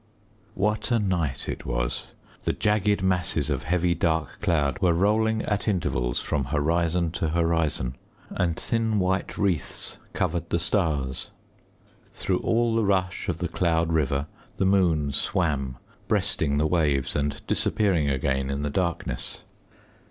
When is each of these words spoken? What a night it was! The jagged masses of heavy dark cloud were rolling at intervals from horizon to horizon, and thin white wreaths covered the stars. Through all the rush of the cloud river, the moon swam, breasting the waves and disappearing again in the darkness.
What 0.55 0.89
a 0.89 0.97
night 0.97 1.47
it 1.47 1.63
was! 1.63 2.07
The 2.45 2.53
jagged 2.53 3.03
masses 3.03 3.51
of 3.51 3.61
heavy 3.65 3.93
dark 3.93 4.41
cloud 4.41 4.79
were 4.79 4.95
rolling 4.95 5.43
at 5.43 5.67
intervals 5.67 6.19
from 6.19 6.45
horizon 6.45 7.11
to 7.11 7.29
horizon, 7.29 7.97
and 8.31 8.57
thin 8.57 8.97
white 8.97 9.37
wreaths 9.37 9.99
covered 10.13 10.49
the 10.49 10.57
stars. 10.57 11.29
Through 12.13 12.39
all 12.39 12.73
the 12.75 12.83
rush 12.83 13.29
of 13.29 13.37
the 13.37 13.47
cloud 13.47 13.93
river, 13.93 14.25
the 14.57 14.65
moon 14.65 15.11
swam, 15.11 15.77
breasting 16.07 16.57
the 16.57 16.65
waves 16.65 17.15
and 17.15 17.39
disappearing 17.45 18.09
again 18.09 18.49
in 18.49 18.63
the 18.63 18.71
darkness. 18.71 19.43